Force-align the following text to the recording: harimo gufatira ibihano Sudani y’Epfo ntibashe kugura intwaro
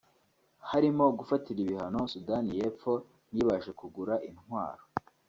harimo 0.69 1.05
gufatira 1.19 1.59
ibihano 1.65 1.99
Sudani 2.13 2.49
y’Epfo 2.59 2.91
ntibashe 3.33 3.71
kugura 3.79 4.13
intwaro 4.29 4.83